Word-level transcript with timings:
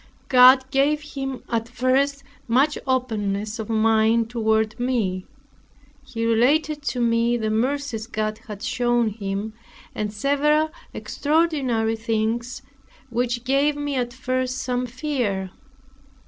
God 0.29 0.65
gave 0.71 1.01
him 1.13 1.43
at 1.47 1.69
first 1.69 2.23
much 2.47 2.75
openness 2.87 3.59
of 3.59 3.69
mind 3.69 4.31
toward 4.31 4.79
me. 4.79 5.27
He 6.03 6.25
related 6.25 6.81
to 6.89 6.99
me 6.99 7.37
the 7.37 7.51
mercies 7.51 8.07
God 8.07 8.39
had 8.47 8.63
shown 8.63 9.09
him, 9.09 9.53
and 9.93 10.11
several 10.11 10.71
extraordinary 10.91 11.95
things, 11.95 12.63
which 13.11 13.43
gave 13.43 13.75
me 13.75 13.93
at 13.95 14.11
first 14.11 14.57
some 14.57 14.87
fear. 14.87 15.51